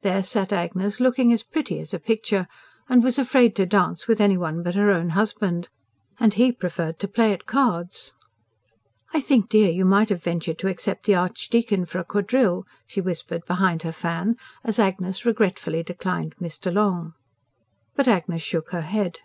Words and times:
There 0.00 0.22
sat 0.22 0.54
Agnes, 0.54 1.00
looking 1.00 1.34
as 1.34 1.42
pretty 1.42 1.78
as 1.80 1.92
a 1.92 1.98
picture, 1.98 2.48
and 2.88 3.04
was 3.04 3.18
afraid 3.18 3.54
to 3.56 3.66
dance 3.66 4.08
with 4.08 4.22
any 4.22 4.38
one 4.38 4.62
but 4.62 4.74
her 4.74 4.90
own 4.90 5.10
husband. 5.10 5.68
And 6.18 6.32
he 6.32 6.50
preferred 6.50 6.98
to 6.98 7.06
play 7.08 7.34
at 7.34 7.44
cards! 7.44 8.14
"I 9.12 9.20
think, 9.20 9.50
dear, 9.50 9.70
you 9.70 9.84
might 9.84 10.08
have 10.08 10.22
ventured 10.22 10.58
to 10.60 10.68
accept 10.68 11.04
the 11.04 11.14
Archdeacon 11.16 11.84
for 11.84 11.98
a 11.98 12.04
quadrille," 12.04 12.64
she 12.86 13.02
whispered 13.02 13.44
behind 13.44 13.82
her 13.82 13.92
fan, 13.92 14.36
as 14.64 14.78
Agnes 14.78 15.26
regretfully 15.26 15.82
declined 15.82 16.36
Mr. 16.40 16.72
Long. 16.72 17.12
But 17.94 18.08
Agnes 18.08 18.40
shook 18.40 18.70
her 18.70 18.80
head. 18.80 19.18